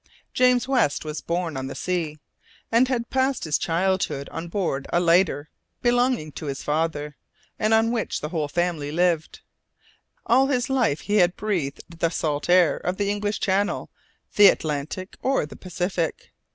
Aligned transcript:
James 0.33 0.67
West 0.67 1.05
was 1.05 1.21
born 1.21 1.55
on 1.55 1.67
the 1.67 1.75
sea, 1.75 2.17
and 2.71 2.87
had 2.87 3.11
passed 3.11 3.43
his 3.43 3.59
childhood 3.59 4.27
on 4.29 4.47
board 4.47 4.87
a 4.91 4.99
lighter 4.99 5.51
belonging 5.83 6.31
to 6.31 6.47
his 6.47 6.63
father, 6.63 7.15
and 7.59 7.71
on 7.71 7.91
which 7.91 8.19
the 8.19 8.29
whole 8.29 8.47
family 8.47 8.91
lived. 8.91 9.41
All 10.25 10.47
his 10.47 10.71
life 10.71 11.01
he 11.01 11.17
had 11.17 11.35
breathed 11.35 11.83
the 11.87 12.09
salt 12.09 12.49
air 12.49 12.77
of 12.77 12.97
the 12.97 13.11
English 13.11 13.41
Channel, 13.41 13.91
the 14.37 14.47
Atlantic, 14.47 15.17
or 15.21 15.45
the 15.45 15.55
Pacific. 15.55 16.33